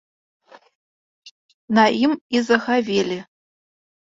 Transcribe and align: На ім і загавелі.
На 1.79 1.83
ім 2.03 2.13
і 2.39 2.43
загавелі. 2.49 3.19